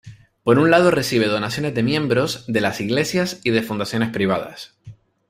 Por 0.41 0.57
un 0.57 0.71
lado 0.71 0.89
recibe 0.89 1.27
donaciones 1.27 1.75
de 1.75 1.83
miembros, 1.83 2.45
de 2.47 2.59
las 2.59 2.81
iglesias 2.81 3.39
y 3.43 3.51
de 3.51 3.61
fundaciones 3.61 4.09
privadas. 4.09 4.75